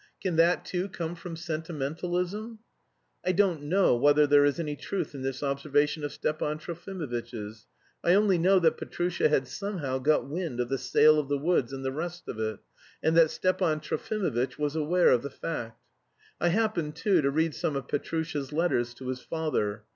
Can 0.19 0.35
that, 0.37 0.65
too, 0.65 0.89
come 0.89 1.13
from 1.13 1.35
sentimentalism?" 1.35 2.57
I 3.23 3.33
don't 3.33 3.61
know 3.61 3.95
whether 3.95 4.25
there 4.25 4.43
is 4.45 4.59
any 4.59 4.75
truth 4.75 5.13
in 5.13 5.21
this 5.21 5.43
observation 5.43 6.03
of 6.03 6.11
Stepan 6.11 6.57
Trofimovitch's. 6.57 7.67
I 8.03 8.15
only 8.15 8.39
know 8.39 8.57
that 8.57 8.77
Petrusha 8.77 9.29
had 9.29 9.47
somehow 9.47 9.99
got 9.99 10.27
wind 10.27 10.59
of 10.59 10.69
the 10.69 10.79
sale 10.79 11.19
of 11.19 11.29
the 11.29 11.37
woods 11.37 11.71
and 11.71 11.85
the 11.85 11.91
rest 11.91 12.27
of 12.27 12.39
it, 12.39 12.57
and 13.03 13.15
that 13.15 13.29
Stepan 13.29 13.79
Trofimovitch 13.79 14.57
was 14.57 14.75
aware 14.75 15.09
of 15.11 15.21
the 15.21 15.29
fact. 15.29 15.79
I 16.39 16.47
happened, 16.47 16.95
too, 16.95 17.21
to 17.21 17.29
read 17.29 17.53
some 17.53 17.75
of 17.75 17.87
Petrusha's 17.87 18.51
letters 18.51 18.95
to 18.95 19.07
his 19.07 19.21
father. 19.21 19.83